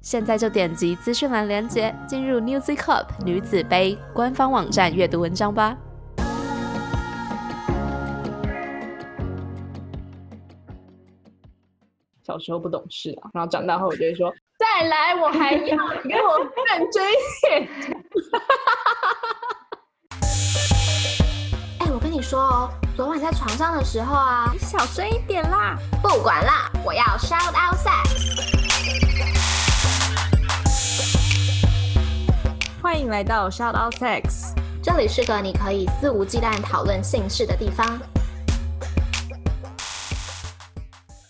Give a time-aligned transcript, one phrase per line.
[0.00, 5.76] 现在就点击资讯栏链接，进入 e z Cup 女子杯官方网站阅读文章吧。
[12.24, 14.32] 小时候不懂事啊，然后长大后我就会说。
[14.58, 15.58] 再来，我还要
[16.04, 17.16] 给我认真一
[17.48, 17.68] 点。
[21.80, 25.76] 哎，我跟你说哦，昨晚在床上的时候啊，你小声一点啦。
[26.02, 28.57] 不管啦，我要 shout out sex。
[32.88, 37.86] 欢迎来到 shout out sex，这里是个你可以肆无忌惮讨论性事的地方。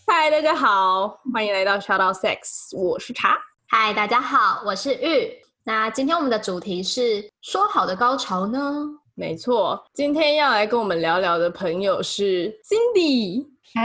[0.06, 3.36] 嗨，大家好，欢迎来到 Shout Out Sex，我是茶。
[3.66, 5.32] 嗨，大家好，我是玉。
[5.64, 8.86] 那今天我们的主题是说好的高潮呢？
[9.16, 13.44] 没错，今天要来跟我们聊聊的朋友是 Cindy。
[13.74, 13.82] 嗨，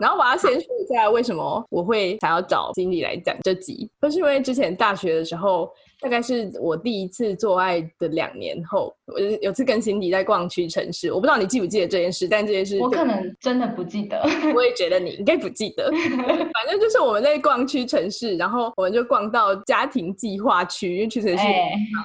[0.00, 5.70] 然后我要先说一下为什么我会想要找 Cindy 来讲这集，就是因为之前大学的时候。
[6.00, 14.18] 大概是我第一次做爱的两年后，我有次跟辛迪在逛屈臣氏，我不知道你记不记得这件事，但这件事我可能真的不记得。
[14.54, 21.44] 我也觉得你应该不记得， 反正就是我们在逛屈臣氏，然后我们就逛到家庭计划区，因为屈臣氏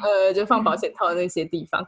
[0.04, 1.82] 呃就放保险套的那些地方，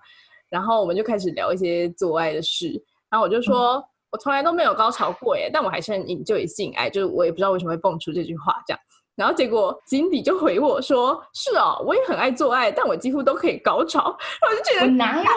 [0.50, 2.70] 然后我们就开始聊一些做爱的事，
[3.10, 8.80] 然后我就说我从来都没有高潮过耶，但我还是很引就以性爱，就是我也不知道为什么会蹦出这句话这样。
[9.18, 14.16] 然后结果金迪就回我说：“是哦，我也很爱做爱，但我几乎都可以高潮。
[14.48, 15.30] ”我就觉得哪有？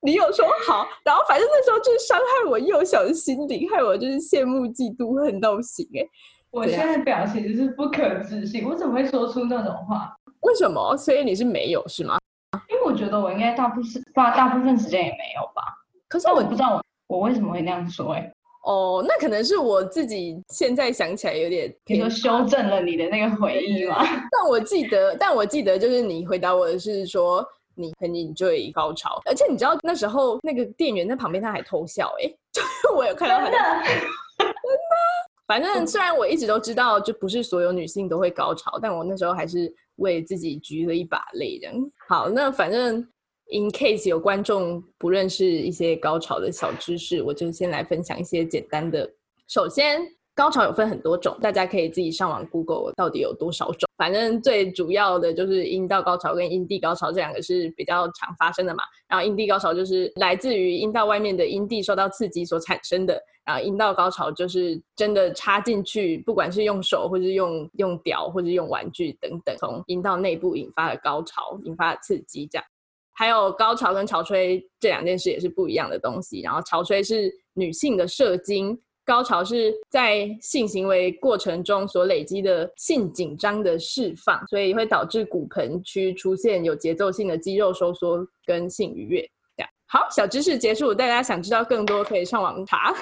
[0.00, 0.86] 你有说好？
[1.04, 6.06] 然后反正那时候就是伤害我幼小的心灵，害我就是羡慕嫉妒恨到不行哎！
[6.52, 10.14] 我现在表情就是不可置信，我怎么会说出那种话？
[10.42, 10.96] 为什么？
[10.96, 12.18] 所以你是没有是吗？
[12.68, 15.74] 因为我觉得我应该大部分大大部分时间也没有吧。
[16.06, 18.32] 可是我不知道我我为什么会那样说哎。
[18.64, 24.02] 哦，那可能是我自己现在想起来有点，你说修正了你的那个回忆吗？
[24.32, 32.34] 但我记得，但我记得就是你回答我的是说你很 enjoy 高潮，而且你知道那时候那个店员在旁边他还偷笑， 哎，
[32.96, 33.84] 我有看到他，真的，
[34.38, 34.54] 真的。
[35.46, 41.74] 反正虽然我一直都知道，就不是所有女性都会高潮，但我那时候还是为自己举了一把泪，这样。
[42.08, 43.06] 好，那反正。
[43.52, 49.08] In case 有观众不认识一些高潮的小知识，我就先来分享一些简单的。
[49.46, 50.00] 首先，
[50.34, 53.88] 高潮有分很多种，大家可以自己上网 Google 到底有多少种。
[53.96, 58.82] 反正最主要的就是阴道高潮跟阴蒂高潮这两个是比较常发生的嘛。
[59.06, 63.22] 然后阴蒂高潮就是来自于阴道外面的阴蒂受到刺激所产生的。
[63.44, 72.64] 然后阴道高潮就是真的插进去，不管是用手或是用用屌或者用玩具等等，从阴道内部引发的高潮，引发的刺激这样。
[73.14, 76.40] 还有高潮跟潮吹这两件事也是不一样的东西。
[76.40, 89.20] 然后潮吹是女性的射精，高潮是在性行为过程中所累积的性紧张的释放，所以会导致骨盆区出现有节奏性的肌肉收缩跟性愉悦。
[89.56, 90.94] 这样好，小知识结束。
[90.94, 92.92] 大家想知道更多可以上网查。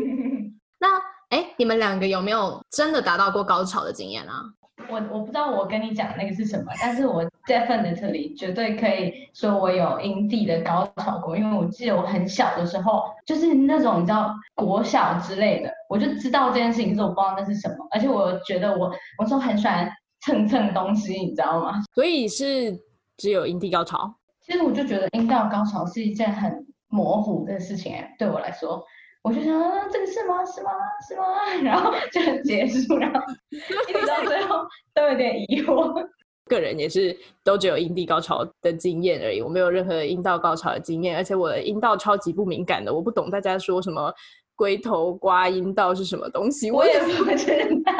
[0.78, 0.88] 那
[1.30, 4.42] 哎，你们两个有没有真的达到过高潮的经验啊？
[4.88, 21.80] 我我不知道我跟你讲那个是什么，但是我 definitely 绝对可以说我有阴蒂的高潮过，因为我记得我很小的时候，就是那种你知道国小之类的，我就知道这件事情，可是我不知道那是什么，而且我觉得我我说很喜欢蹭蹭东西，你知道吗？
[21.94, 22.76] 所以是
[23.16, 24.14] 只有阴蒂高潮？
[24.40, 28.84] 其实我就觉得阴道高潮是一件很模糊的事情，欸，对我来说。
[29.22, 30.44] 我就想啊，这个是吗？
[30.44, 30.70] 是吗？
[31.06, 31.24] 是吗？
[31.62, 36.06] 然后就结束，然后一直到最后都有点疑惑。
[36.46, 44.12] 个人也是都只有阴蒂高潮的经验而已，我没有任何阴道高潮的经验，而且我的阴道超级不敏感的，我不懂大家说什么
[44.56, 47.06] 龟头刮阴道是什么东西，我也不
[47.36, 47.46] 知
[47.84, 47.92] 道，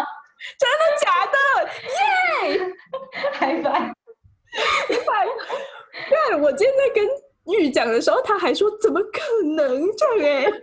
[0.58, 1.38] 真的假的？
[2.48, 2.74] 耶！
[3.38, 3.94] 拜拜！
[6.08, 7.06] 对，我今天在跟
[7.56, 10.50] 玉讲的时候，他还说怎么可能这样？
[10.50, 10.60] 哎。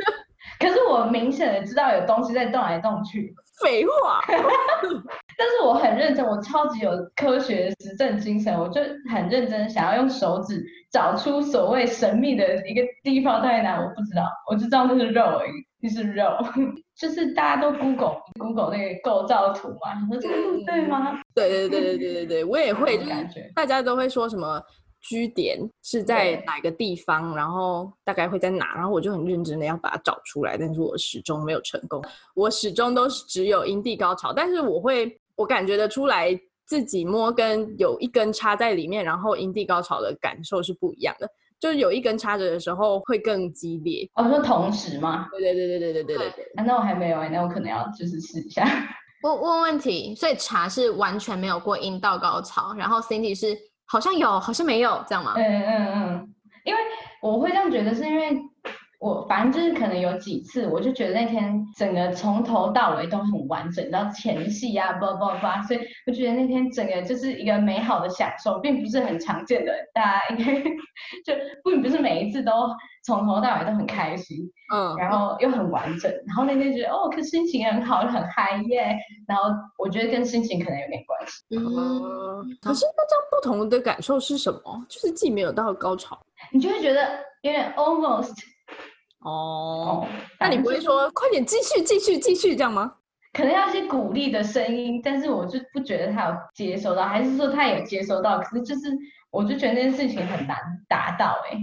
[0.60, 4.22] 可是我明显的知道有东西在动来动去，废话。
[5.38, 8.82] 但是我很认真，我超级有科学实证精神，我就
[9.12, 15.52] 很认真想要用手指找出所谓神秘的一个地方在哪，我不知道，我就知道那是肉而已。
[15.80, 16.26] 就是肉，
[16.98, 21.20] 就是大家都 Google Google 那个构造图嘛，你说这个路对吗？
[21.36, 24.60] 对对对对对对对，我也会，就是感觉大家都会说什么
[25.02, 32.04] 居点是在哪个地方，然后大概会在哪，然后我就很认真的要把它找出来，但是我始终没有成功，
[32.36, 41.30] 我始终都是只有阴蒂高潮，但是我会，我感觉得出来自己摸跟有一根插在里面，然后阴蒂高潮的感受是不一样的，
[41.60, 44.10] 就是有一根插着的时候会更激烈。
[44.16, 45.30] 哦，说同时吗？
[45.32, 46.52] 对对对对对对对对对。
[46.56, 48.66] 啊，那我还没有哎、那我可能要就是试一下。
[49.24, 55.34] 问问问题，所以茶是完全没有过阴道高潮，然后 Cindy 是好像有，好像没有，这样吗？
[55.38, 56.80] 嗯嗯嗯，因为
[57.22, 58.38] 我会这样觉得，是因为
[59.00, 70.60] 我反正就是可能有几次，我就觉得那天整个从头到尾都很完整，到前戏啊，叭叭叭，所以我觉得那天整个就是一个美好的享受，并不是很常见的，大家应该
[71.24, 71.34] 就
[71.64, 72.52] 并不是每一次都
[73.06, 74.38] 从头到尾都很开心，
[74.74, 78.98] 嗯，然后又很完整，然后那天觉得哦，可心情很好，很嗨耶，
[79.28, 81.44] 然后我觉得跟心情可能有点关系。
[81.56, 84.86] 嗯，嗯，可是那这样不同的感受是什么？
[84.90, 86.18] 就是既没有到高潮
[86.52, 88.34] 你就会觉得有点 almost
[89.20, 90.08] 哦，哦，
[90.40, 92.94] 那你不会说快点继续继续继续这样吗？
[93.34, 98.92] 可能要一些鼓励的声音，但是我就不觉得他有接收到，还是说他有接收到，可是就是
[99.30, 101.60] 我就觉得那件事情很难达到哎、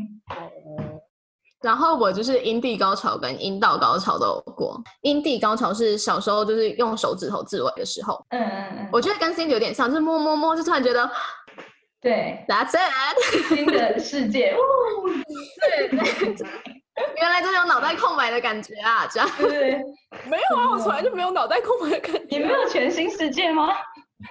[1.63, 4.81] 然后我就是阴蒂高潮跟阴道高潮都有过。
[5.01, 11.11] 阴蒂高潮是小时候就是用手指头自慰的时候，嗯嗯嗯，我觉得跟 Cindy 有点像，就是摸摸摸，就突然觉得
[12.01, 12.45] 对。
[12.47, 14.59] That's it，新的世界，哦
[15.61, 15.89] 对
[16.37, 16.74] 对，
[17.21, 19.29] 原来就是有脑袋空白的感觉啊， 这样。
[19.39, 19.85] 对对对，
[20.29, 22.27] 没有啊，我从来就没有脑袋空白的感觉。
[22.29, 23.71] 你没有全新世界吗？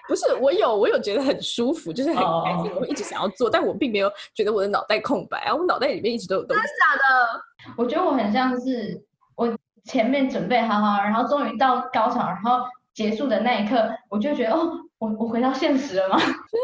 [0.08, 6.64] 不是，我有，我有觉得很舒服，就是很开心，哦我会一直想要做，但我并没有觉得我的脑袋空白啊，我脑袋里面一直都有东西。
[6.64, 7.42] 假的，
[7.78, 9.00] 我觉得我很像是
[9.36, 16.18] 我前面准备好好，然后终于到高潮，然后结束的那一刻，我就觉得哦，我我回到现实了吗？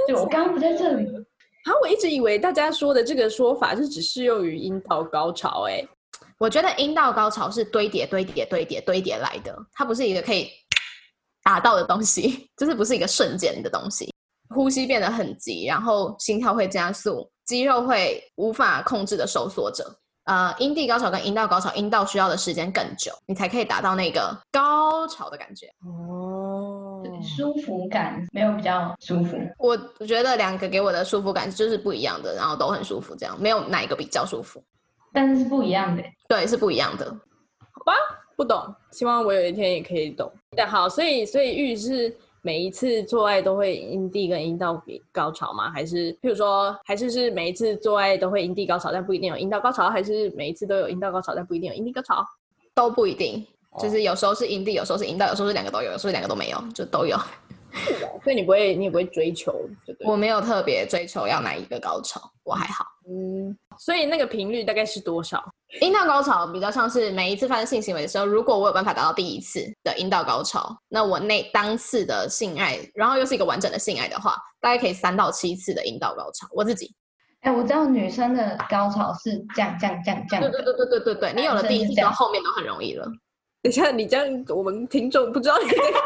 [0.07, 1.05] 就我刚刚不在这里。
[1.65, 5.87] 啊，我一直以为大家说的这个说法是只适用于阴道高潮、欸，哎，
[6.37, 10.49] 我觉得阴道高潮是堆叠、堆叠、堆叠、堆叠来的，它不是一个可以
[11.43, 14.09] 达到的东西， 就是不是一个瞬间的东西。
[14.55, 19.85] 呼吸变得很急，然后心跳会加速，肌肉会无法控制的收缩着。
[20.25, 25.67] 呃，阴蒂高潮跟阴道高潮，阴道需要的时间更久，你才可以达到那个高潮的感觉。
[25.85, 26.38] 哦对
[27.21, 29.37] 舒服感没有比较舒服。
[29.57, 34.63] 我我觉得两个给我的舒服感就是不一样的，然后都很舒服，这样没有哪一个比较舒服。
[35.11, 36.03] 但是是不一样的。
[36.27, 37.05] 对，是不一样的。
[37.71, 37.93] 好吧
[38.35, 40.31] 不懂，希望我有一天也可以懂。
[40.55, 44.81] 但好，所以所以玉是每一次做爱都会阴蒂跟阴道
[45.11, 45.69] 高潮吗？
[45.71, 49.89] 还是譬如说，还是是每一次做爱都会阴蒂高潮，但不一定有阴道高潮？
[49.89, 52.25] 还是每一次都有阴道高潮，但不一定有阴蒂高潮？
[52.73, 53.45] 都不一定，
[53.77, 57.17] 就是有时候是阴蒂，有时候是阴道，有时候是两个都有，有时候两个都没有，就都有。
[58.23, 59.51] 所以你不会，你也不会追求，
[59.85, 60.07] 对对？
[60.07, 62.83] 我没有特别追求要哪一个高潮，我还好。
[63.07, 65.43] 嗯，所以那个频率大概是多少？
[65.81, 76.47] 阴道高潮比较像是每一次发生性行为的时候，如果我有办法达到第一次的阴道高潮，那我那当次的性爱，然后又是一个完整的性爱的话，大概可以三到七次的阴道高潮。
[76.51, 76.91] 我自己，
[77.41, 80.49] 哎，我知道女生的高潮是这样这样这样这样的。
[80.49, 83.07] 对对对对对对对，你有了第一次之后，后面都很容易了。
[83.63, 85.99] 等一下，你这样我们听众不知道你在干嘛。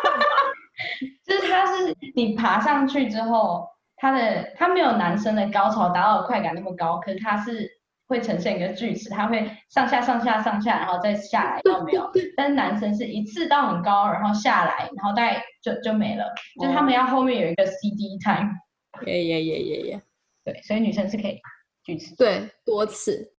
[1.25, 7.70] 就是它是你爬上去之后，它的它没有男生的高潮达到的快感那么高，可是它是
[8.08, 12.10] 会呈现一个锯齿，它会上下上下上下，然后再下来到没有。
[12.36, 16.25] 但是男生是一次到很高，然后下来，然后大概就就没了。
[16.62, 18.50] 就他们要后面有一个 CD time，
[19.06, 20.01] 耶耶耶耶耶！
[20.44, 21.39] 对，所以女生是可以
[21.84, 22.16] 锯齿。
[22.16, 23.32] 对，多次。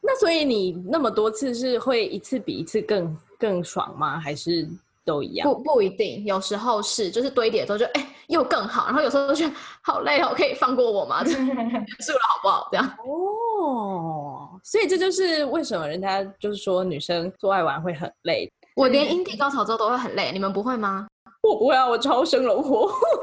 [0.00, 4.18] 那所以你那么多次是会一次比一次更更爽吗？
[4.18, 4.68] 还是
[5.04, 5.48] 都一样？
[5.48, 11.22] 不不一定，有时候是就是堆叠之后就哎、又更好，然后有时候就觉得好累哦，可以放过我吗？
[11.24, 12.68] 结束了好不好？
[12.70, 18.50] 这样哦，所以这就是为什么人家就是说女生做爱玩会很累。
[18.76, 21.06] 我连阴蒂高潮之后都会很累，你们不会吗？
[21.42, 22.90] 我不会啊，我超生龙活。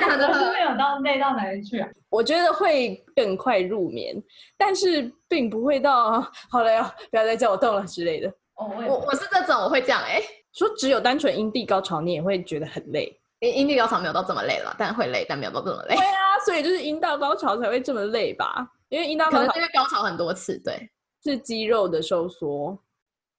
[0.00, 1.88] 真的我是没有到累到哪里去啊。
[2.08, 4.14] 我觉得会更快入眠，
[4.56, 8.32] 但是并不会到好累哦，不要再叫我动了之类的。
[8.56, 10.20] 哦，我我我是这种，我会这样哎、
[10.52, 13.18] 说只有单纯阴蒂高潮，你也会觉得很累。
[13.40, 16.04] 阴阴蒂高潮没有到这么累了，但会累，但没有到这么累对。
[16.04, 18.66] 啊，所以就是阴道高潮才会这么累吧？
[18.88, 20.88] 因为阴道可能高潮因为高潮很多次，对，
[21.22, 22.78] 是肌肉的收缩。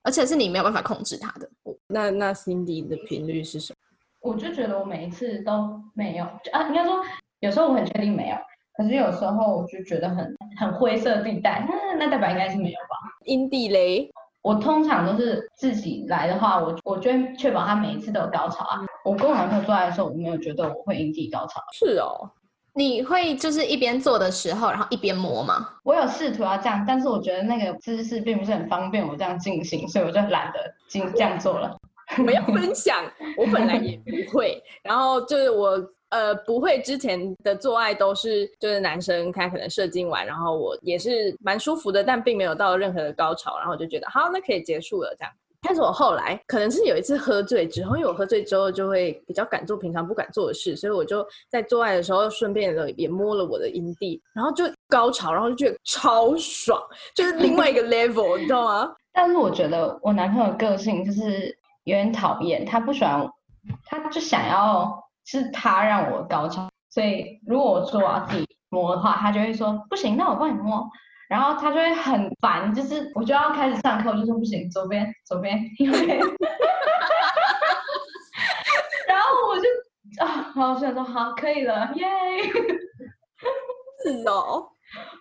[0.03, 1.49] 而且是你没有办法控制它的。
[1.87, 3.77] 那那 Cindy 的频率是什么？
[4.21, 7.01] 我就觉得我每一次都没有啊，应该说
[7.39, 8.35] 有时候我很确定没有，
[8.77, 13.17] 可是有时候我就觉得很很灰色地带，那那代表应该是没有吧？
[13.25, 14.07] 阴蒂雷
[14.45, 18.79] 我通常都是自己来的话，我我就会确保他每一次都有高潮啊。
[19.03, 21.59] 我跟我男朋友做爱的时候，我没有觉得我会引起高潮。
[21.73, 22.29] 是哦，
[22.75, 25.67] 你会就是一边做的时候，然后一边摸吗？
[25.81, 31.75] 我有试图要这样，但是我觉得那个姿势并不是很方便我这样进行，所以我就懒得进这样做了。
[32.23, 33.03] 我要分享，
[33.35, 35.75] 我本来也不会，然后就是我
[36.09, 45.33] 呃不会之前的做爱都是就是男生他可能射精完，然后我也是蛮舒服的，但并没有到任何的高潮，然后我就觉得好，那可以结束了这样。
[45.67, 56.79] 但是我后来可能是有一次喝醉之后，因为我喝醉之后就会比较敢做平常不敢做的事，所以我就在做爱的时候顺便的也摸了我的阴蒂，然后就高潮，然后就觉得超爽，
[57.15, 58.93] 就是另外一个 level，你知道吗？
[59.11, 63.27] 但是我觉得我男朋友个性就是有点讨厌，他不喜欢，
[63.87, 70.87] 他就想要是他让我高潮，所以如果我说我要自己摸的话，他就会说不行，那我帮你摸。
[71.27, 75.97] 然后他就会很烦，就是我就要开始上课，我就说不行，左边左边，因为
[79.07, 79.63] 然后我就
[80.23, 82.05] 啊，然后想说好，可以了，耶，
[84.03, 84.69] 是哦，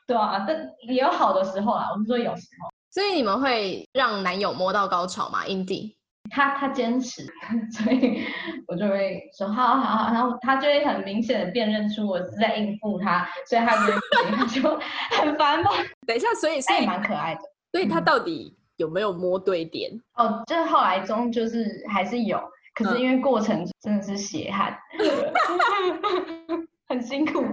[0.07, 0.55] 对啊，但
[0.87, 5.47] 也有好的时候啦，我是说有时候，所以你们会让男友摸到高潮吗？
[5.47, 5.97] 阴蒂？
[6.35, 7.25] 他他坚持，
[7.71, 8.25] 所以
[8.67, 13.93] 我就会说好好好，然后他就会很明显的辨认出我是在应付他，所以他就
[14.35, 14.81] 他就
[15.17, 15.71] 很烦吧。
[16.05, 19.93] 等一下，所以是他也蛮可爱的，所以他到底有没有摸对点？
[20.17, 22.43] 哦，就是后来中就是还是有，
[22.75, 24.77] 可是因为过程真的是血汗，
[26.89, 27.45] 很辛苦。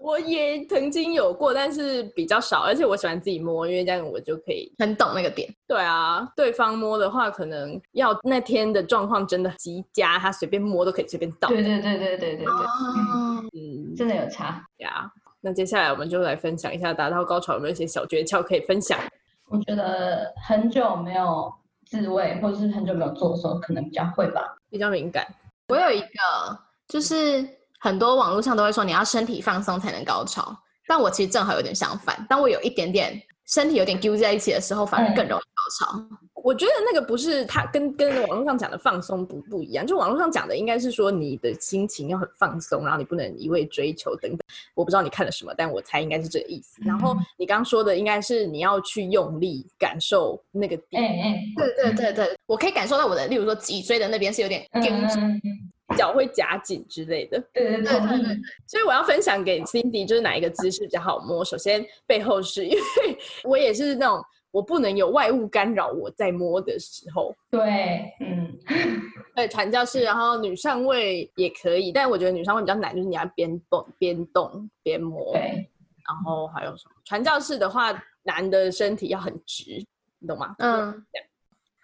[0.00, 5.48] 我也曾经有过，但是比较少，而且我喜欢自己摸，因为这样我就可以很懂那个点。
[5.66, 11.48] 对啊，对方摸的话，可能要那天的状况真的极佳，他随便摸都可以随便到。
[11.48, 14.64] 对对对对对对对，哦，嗯，真的有差。
[14.78, 15.10] 呀。
[15.40, 18.98] 那接下来我们就来分享一下达到高潮有没有一些小诀窍可以分享。
[19.46, 21.52] 我觉得很久没有
[21.86, 24.42] 自慰，或者是很久没有做的时候，可能比较会吧。
[24.68, 25.24] 比较敏感，
[25.68, 30.56] 我有一个，就是很多网络上都会说你要身体放松才能高潮，
[30.86, 36.18] 但我其实正好有点相反，当我有一点点身体有点揪在一起的时候，反而更容易高潮。
[36.44, 44.38] 我觉得那个不是他跟跟网络上讲的放松不不一样，就网络上讲的应该是说你的心情要很放松，然后你不能一味追求等等。
[44.74, 46.80] 我不知道你看了什么，但我猜应该是这个意思。
[46.84, 55.20] 然后你刚刚说的应该是你要去用力感受那个哎点，哎，对对对对，我可以感受到我的，例如说脊椎的那边是有点嗯揪住。
[55.20, 55.67] 嗯嗯，
[55.98, 57.38] 脚会夹紧之类的。
[57.52, 61.44] 对对对对对，所以我要分享给 Cindy，就是哪一个姿势比较好摸。
[61.44, 67.34] 首先背后是因为我也是那种我不能有外物干扰我在摸的时候。
[67.50, 68.56] 对，嗯，
[69.36, 75.32] 对，传教士，然后女上位也可以，但我觉得女上位比较难，就是你要边动边动边摸。
[75.34, 75.68] 对，
[76.06, 76.94] 然后还有什么？
[77.04, 79.84] 传教士的话，男的身体要很直，
[80.18, 80.54] 你懂吗？
[80.58, 81.06] 嗯，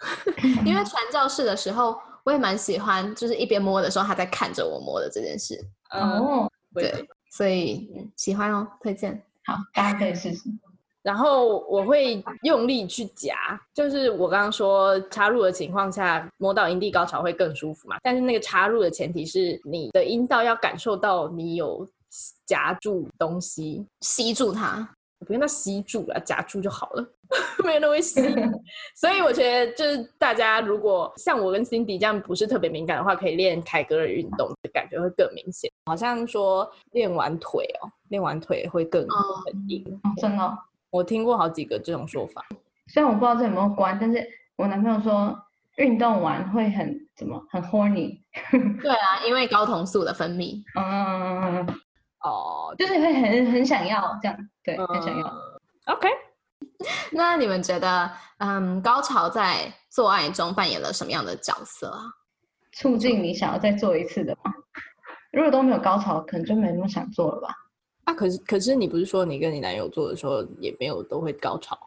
[0.64, 6.90] 因为传教士的时候，我也蛮喜欢，就是一边摸的时候他在看着我摸的这件事，嗯，哦，对。
[6.90, 9.20] 对所以、嗯喜欢哦，推荐。
[9.44, 10.48] 好，大家可以试试。
[11.02, 13.34] 然后我会用力去夹，
[13.74, 17.96] 就是我刚刚说插入的情况下，摸到阴蒂高潮会更舒服嘛。
[18.02, 21.86] 但是那个插入的前提是你的阴道要感受到你有
[22.46, 24.88] 夹住东西，吸住它，
[25.26, 27.04] 不用到吸住了，夹住就好了，
[27.64, 28.20] 没有那么细。
[28.94, 35.70] 所以我觉得就是大家如果像我跟 Cindy 这样不是特别敏感的话，可以练凯格尔运动，感觉会更明显。
[35.86, 39.84] 好像说练完腿哦，练完腿会更哦稳定。
[40.04, 40.56] 哦，真的哦、
[40.90, 42.44] 我听过好几个这种说法。
[42.88, 44.26] 虽然我不知道这有没有关，但是
[44.56, 45.36] 我男朋友说
[45.76, 48.18] 运动完会很怎么很 horny，
[48.82, 50.62] 对啊，因为睾酮素的分泌。
[50.78, 51.66] 嗯，
[52.22, 55.26] 哦，就是会很很想要这样，对，很想要。
[55.26, 55.40] 嗯
[55.86, 56.08] OK，
[57.12, 62.02] 那你们觉得，嗯，高潮在做爱中扮演了什么样的角色啊？
[62.72, 64.52] 促进你想要再做一次的吗？
[65.32, 67.54] 如果都没有高潮，可能就没那么想做了吧。
[68.04, 71.78] 啊，可是可是你不是说你跟你男友做的时候也没有都会高潮？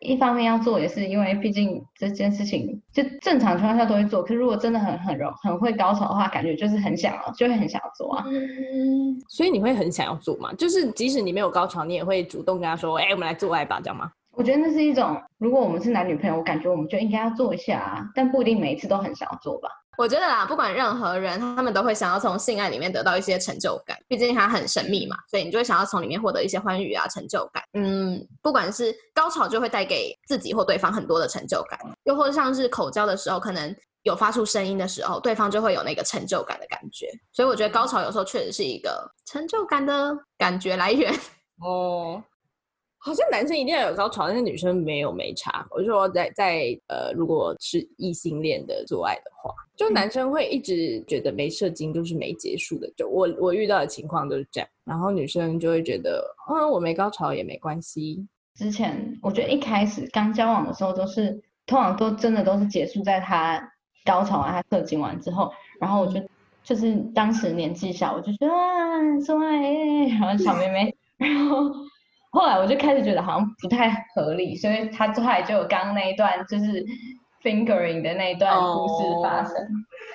[0.00, 8.24] 一方面要做，也是因为毕竟这件事情就正常情况下都会做，可是如果真的很很容很会高潮的话，感觉就是很想要，就会很想要做啊。
[8.26, 10.52] 嗯，所以你会很想要做吗？
[10.54, 19.68] 就是即使你没有高潮，你也会主动跟他说：“哎、我们来做爱吧，这样吗我觉得那是一种，如果我们是男女朋友，我感觉我们就应该要做一下啊，但不一定每一次都很想要做吧。
[19.96, 27.62] 我觉得啦，不管任何人，他们都会想要从性爱里面得到一些成就感，毕竟它很神秘嘛，所以你就会想要从里面获得一些欢愉啊、成就感。
[27.74, 33.72] 嗯，不管是高潮就会带给自己或对方很多的成就感，又或者像是口交的时候，可能
[34.02, 37.08] 有发出声音的时候，对方就会有那个成就感的感觉。
[37.32, 41.14] 所以我觉得高潮有时候确实是一个成就感的感觉来源。
[41.62, 42.20] ”哦，
[43.04, 45.66] 好像男生一定要有高潮，但是女生没有没差。
[45.70, 52.90] 我就说在在呃，如果是异性恋的做爱的话，就男生会一直觉得没射精就是没结束的。
[52.96, 58.26] 就我我遇到的情况都是这样，然后女生就会觉得，嗯，我没高潮也没关系。
[58.54, 63.62] 之前我觉得一开始刚交往的时候都是，通常都真的都是结束在他
[64.06, 66.18] 高潮完、他射精完之后，然后我就
[66.62, 71.70] 就是当时年纪小，我就觉得啊，做爱，然后小妹妹，然后。
[72.34, 76.84] 后来我就开始觉得好像不太合理，所以他后来就有刚刚那一段就是
[77.42, 79.54] fingering 的那一段故事发生，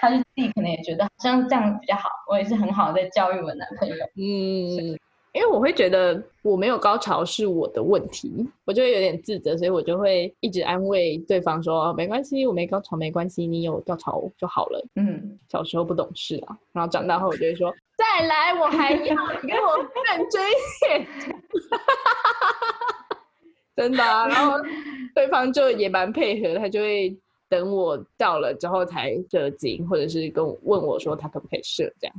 [0.02, 2.10] 他就自己可能也觉得好像这样比较好。
[2.30, 5.00] 我也是很好在教育我男朋友，嗯，
[5.34, 14.86] 因为我会觉得我没有高潮是我的问题，我就会有点自责，所以我就会一直安慰对方说没关系，我没高潮没关系，你有高潮就好了。
[14.96, 17.74] 嗯，小时候不懂事啊，然后长大后我就会说。
[17.96, 18.98] 再来，我还要
[19.44, 20.56] 你给我认真一
[20.88, 21.08] 点，
[23.76, 23.98] 真的。
[23.98, 24.58] 然后
[25.14, 27.14] 对方就也蛮配合，他就会
[27.50, 32.16] 等我到了之后才射精，或者是跟我问我说他可不可以射这样。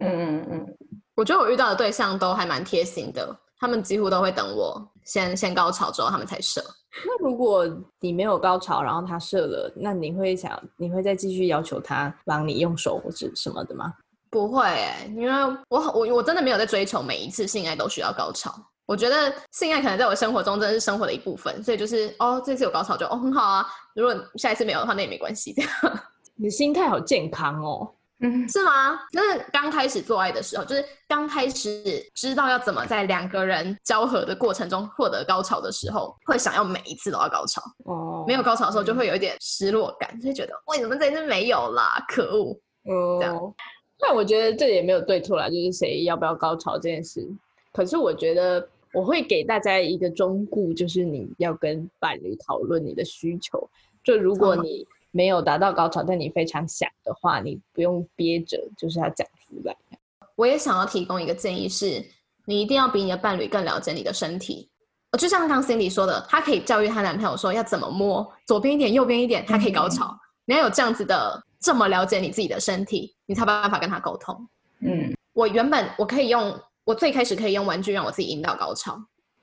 [0.00, 0.76] 嗯嗯嗯，
[1.14, 6.62] 我觉得我遇到的对象都还蛮贴心的，他们几乎都会等我先先高潮之后他们才射。
[7.06, 7.66] 那如果
[8.00, 13.92] 你没有高潮，然后他射了，那你会想你会再继续要求他帮你用手或者什么的吗？
[14.30, 14.66] 不会，
[15.16, 18.54] 因为我我我真的没有在追求每一次性爱都需要高潮。
[18.84, 23.66] 我觉得性爱可能在我生活中真的是生活的一部分，所以就是哦，这次有高潮就哦很好啊。
[23.94, 25.54] 如果下一次没有的话，那也没关系。
[26.34, 28.98] 你心态好健康哦，嗯，是吗？
[29.12, 31.82] 那刚开始做爱的时候，就是刚开始
[32.14, 37.60] 知道要怎么在两个人交合的过程中获得高潮的时候，会想要每一次都要高潮。
[37.84, 42.04] 哦，没有高潮的时候就会有一点失落感，就觉得为什么这次没有啦？
[42.08, 42.52] 可恶，
[42.84, 43.54] 哦，这样。
[43.98, 47.28] 但我觉得这也没有对错啦，就是谁要不要高潮这件事。
[47.72, 53.68] 可是我觉得我会给大家一个忠告，就是你要跟伴侣讨论你的需求。
[54.04, 59.76] 就如果你没有达到高潮，但你非常想的话，你不用憋着，就是要讲出来。
[60.34, 62.04] 我也想要提供一个建议，是
[62.44, 64.68] 你一定要比你的伴侣更了解你的身体。
[65.16, 70.18] 就像刚 Cindy 说的，她可以教育她男朋友说要怎么摸，左边一点，右边一点，她可以高潮。
[70.46, 71.40] 你要有这样子的。
[71.64, 74.48] 这么了解你自己的身体，你才有办法跟他沟通。
[74.80, 79.00] 嗯，我原本我可以用，我最开始可以用玩具让我自己引导高潮，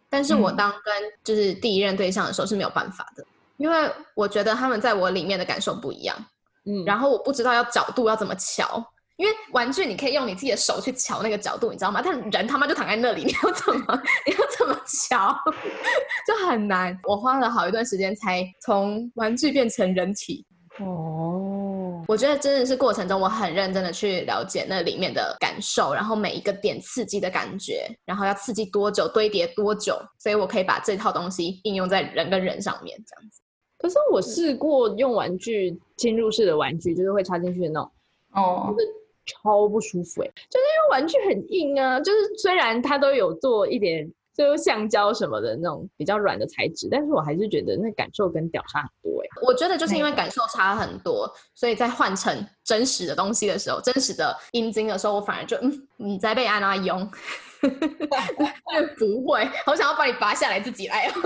[0.10, 3.26] 但是我当跟就是第一任对象的时候是没有办法的，
[3.60, 6.18] 因为我觉得他们在我里面的感受不一样。
[6.66, 8.84] 嗯，然后我不知道要角度要怎么瞧，
[9.18, 12.02] 因为玩具你可以用你自己的手去瞧那个角度，你知道吗？
[12.04, 14.74] 但人他妈就躺在那里， 你要怎么你要怎么
[15.10, 15.34] 瞧，
[16.28, 16.98] 就很难。
[17.04, 20.46] 我花了好一段时间才从玩具变成人体。
[20.80, 33.42] 哦，我觉得真的是过程中，我很认真的去了解那里面的感受，然后每一个点刺激的感觉，然后要刺激多久，堆叠多久，所以我可以把这套东西应用在人跟人上面这样子。
[33.80, 37.92] 可是我试过用玩具侵入式的玩具，就是会插进去的那种，
[38.34, 38.76] 哦，
[39.26, 44.12] 超不舒服哎，就是因为玩具很硬啊，就是虽然它都有做一点。
[44.38, 49.28] 就是橡胶什么的那种比较软的材质，但是我还是觉得那感受跟屌差很多哎。
[49.46, 57.06] 我觉得就是因为感受差很多，所以在换成真实的东西的时候，真实的阴茎的时候，我反而就嗯，你在被安娜用，
[58.98, 61.12] 不会，我想要把你拔下来自己来。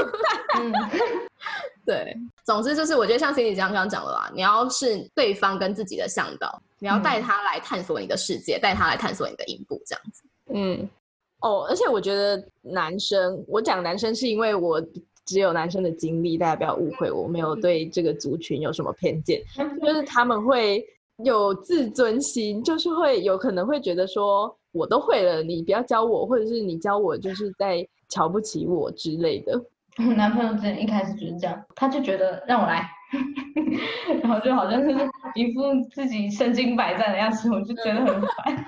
[1.86, 2.16] 对，
[2.46, 10.24] 总之就是我觉得像 Cindy 刚刚讲的啦，你要是对方跟自己的向导，你要带他来探索你的世界，带他来探索你的阴部，这样子。
[10.54, 10.90] 嗯。
[11.42, 14.82] 哦，而且我觉得男生，我讲男生是因为我
[15.26, 19.44] 只有男生的经历，大家不要误会，我没有对这个族群有什么偏见，
[19.82, 20.82] 就是他们会
[21.18, 29.62] 有自尊心，就是会有可能会觉得说我都会了，你不要教我，或者是你教我就是在瞧不起我之类的。
[29.98, 32.90] 我 男朋友之前一开始就是这样，他就觉得让我来，
[34.24, 34.90] 然后就好像是
[35.36, 35.62] 一副
[35.94, 38.66] 自己身经百战的样子，我就觉得很烦。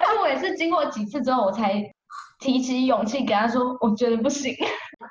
[0.00, 1.80] 但是我也是经过几次之后，我才
[2.40, 4.54] 提起勇气给他说，我觉得不行。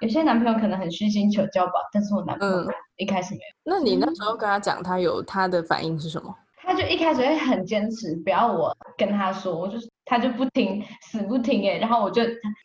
[0.01, 2.67] 有些男朋友可能很虚心求教吧，但是我男朋友
[2.97, 3.75] 一开始没有。
[3.75, 6.33] 那你那时候跟他讲，他有他的反应是什么？
[6.63, 11.77] 他就一开始会很坚持，不要我跟他说，我就是他就不听，死不听哎。
[11.77, 12.21] 然后我就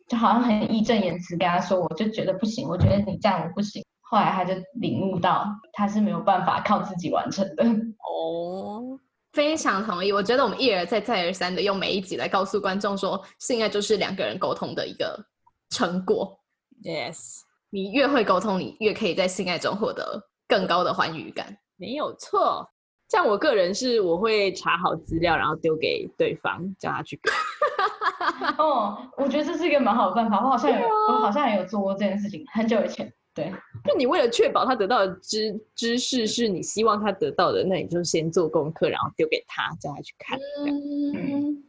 [0.09, 3.81] 就好像很义正言辞跟他说，我就觉得不行，我觉得你这样我不行。
[4.01, 7.65] 后来他就领悟到，他是没有办法靠自己完成的。
[8.05, 8.99] 哦。
[9.33, 15.25] 非常同意，我觉得我们一而再、再而三的用每一集来告诉观众说，性爱就是两个人沟通的一个
[15.69, 16.41] 成果。
[16.83, 21.55] Yes，你越会沟通，你越可以在性爱中获得更高的欢愉感。
[21.77, 22.67] 没有错，
[23.09, 27.19] 像我个人是，我会查好资料，然后丢给对方，叫他去。
[28.59, 33.13] 哦，我觉得这是一个蛮好的办法，我好像有，我好像也有做过这件事情，很久以前。
[33.33, 33.53] 对，
[33.85, 40.39] 就你为了确保他得到的知知识是你希望他得到的，那你就先做功课，然后丢给他，叫他去看。
[40.67, 41.63] 嗯，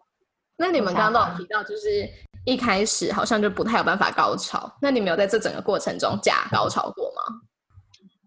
[0.56, 2.08] 那你们刚刚都有提到，就是
[2.46, 7.09] 一开始好像就不太有办法高潮，那你们有在这整个过程中假高潮过吗？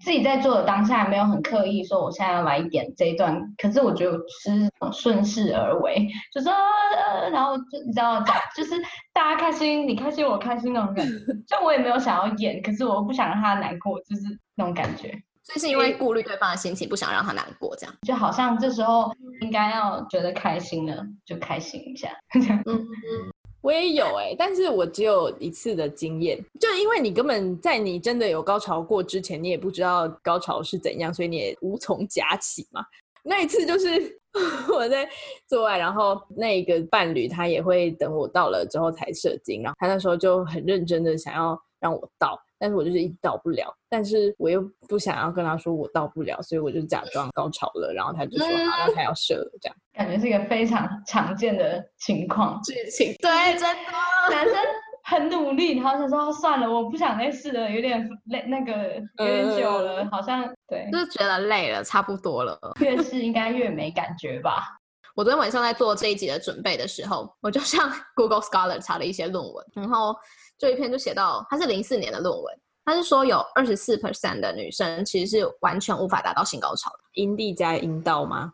[0.03, 8.21] 自己在做的当下没有很刻意说我现在要来演这一段，可是我觉得是顺势而为，就说呃，然后就你知道，
[8.55, 8.71] 就是
[9.13, 11.13] 大家开心，你开心我开心那种感觉。
[11.47, 14.23] 就我也没有想要演，可是我不想让他难过，就是
[14.55, 15.09] 那种感觉。
[15.43, 19.11] 所以是因为顾虑对方的心情，不想让他难过，这样就好像这时候
[19.41, 22.09] 应该要觉得开心了，就开心一下。
[22.35, 23.32] 嗯 嗯。
[23.63, 32.85] 我也有哎，但是我只有一次的经验，就因为你根本在你真的有高潮过之前，你也不知道高潮是怎样，所以你也无从假起嘛。
[33.23, 34.19] 那一次就是
[34.69, 35.07] 我在
[35.47, 42.37] 做爱，然后那个伴侣他也会等我到了之后才射精，然后他那时候就很认真的想要让我到。
[42.63, 53.13] 但是我就是一直到不了，但是我又不想要跟他说我到不了，所以我就假装高潮了，然后他就说好，那他要射了，这样感觉是一个非常常见的情况剧情。
[53.19, 53.91] 对，真的，
[54.31, 54.55] 男生
[55.03, 62.57] 很努力，然后就说算了，我不想再试了，有点累，那个有点久了，好像对，就是觉得累了，差不多了。
[62.79, 64.79] 越试应该越没感觉吧？
[65.15, 70.15] 我昨天晚上在做这一集的准备的时候，我就上 Google Scholar 查了一些论文，然后。
[70.55, 78.53] 这一篇就写到，它是零四年的论文，它是说有二十四 percent 的女生其实是完全无法达到性高潮的，阴蒂加阴道吗？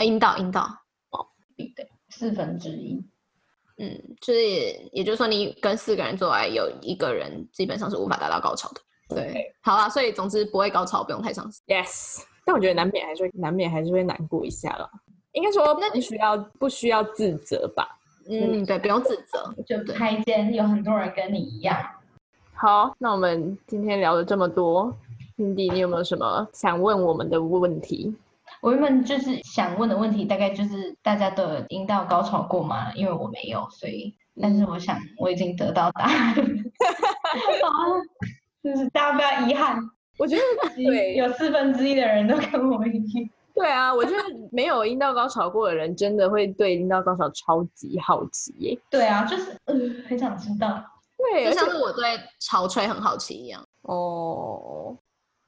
[0.00, 0.68] 阴道，阴道，
[1.10, 1.24] 哦，
[1.56, 3.02] 对，四分之一，
[3.78, 4.40] 嗯，就是
[4.92, 8.80] 也就是说，你跟四个人做爱，有一个人基本上是无法达到高潮的。
[9.14, 11.62] 对，好啊，所以总之不会高潮，不用太伤心。
[11.68, 14.90] Yes，但我觉得难免还是会难免还是会难过一下了。
[15.36, 17.86] 应该说，那你需要不需要自责吧？
[18.28, 21.78] 嗯，对，不用自责，就开间有很多人跟你一样。
[22.54, 24.90] 好，那我们今天聊了这么多
[25.36, 28.16] ，Cindy，你有没有什么想问我们的问题？
[28.62, 32.90] 我原本就是想问的问题，大概就是大家都有阴道高潮过吗？
[32.94, 36.34] 因为我没有，所以，但是我想我已经得到答案。
[38.64, 39.78] 就是大家不要遗憾，
[40.16, 40.42] 我觉得
[40.74, 43.28] 对，有四分之一的人都跟我一样。
[43.56, 48.78] 对啊，我觉得没有阴道高潮过的人，真的会对阴道高潮超级好奇耶。
[48.90, 50.84] 对啊，就是嗯，很想知道。
[51.16, 53.66] 对，就像是我对潮吹很好奇一样。
[53.80, 54.94] 哦，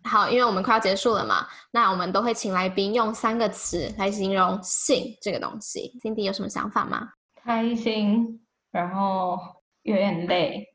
[0.04, 5.92] 好，因为我们快要结束了嘛，那我们都会请来宾用三个词来形容性这个东西。
[6.02, 7.10] Cindy 有什么想法吗？
[7.44, 8.40] 开心，
[8.70, 9.38] 然后
[9.82, 10.66] 有点累。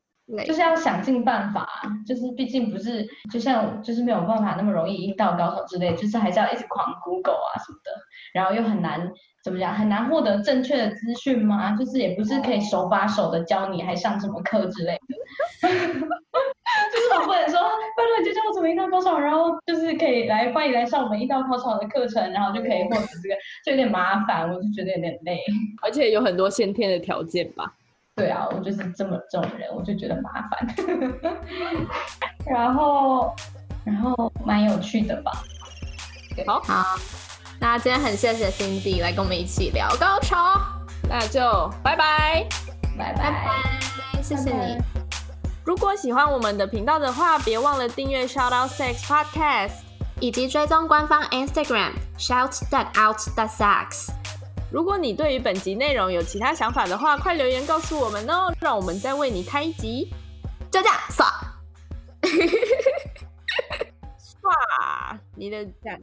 [0.46, 1.68] 就是要想尽办法，
[2.08, 7.92] 就是毕竟不是，就像就是没有办法那么容易阴道高手之类，就是还是要一直狂 Google 啊什么的，
[8.34, 9.12] 然后又很难
[9.44, 11.76] 怎么讲，很难获得正确的资讯吗？
[11.76, 25.44] 就是也不是可以手把手的教你，还上什么课之类的， 就是我不能说，拜托你就教我怎么阴道高手，然后就是可以来欢迎来上我们阴道高潮的课程，然后就可以获得这个，就有点麻烦，我就觉得有点累，
[25.82, 27.76] 而且有很多先天的条件吧。
[28.16, 30.76] 对啊，我就是这么这种人，我就觉得麻烦。
[32.46, 33.34] 然后，
[33.84, 35.32] 然后蛮有趣的吧？
[36.46, 36.96] 好，好，
[37.60, 40.60] 那今天很谢谢 Cindy 来跟我们一起聊高潮，
[41.10, 41.42] 那就
[41.84, 42.48] 拜拜，
[42.98, 44.78] 拜拜拜，谢谢你。
[45.66, 49.72] 如果喜欢我们的频道的话，别忘了订阅 Shout Out Sex Podcast，
[50.20, 54.10] 以及追踪官方 Instagram Shout That Out That Sex。
[54.74, 60.12] 如果你对于本集内容有其他想法的话，快留言告诉我们哦，让我们再为你开一集。
[60.72, 61.28] 就这样，刷，
[64.18, 66.02] 刷，你的赞。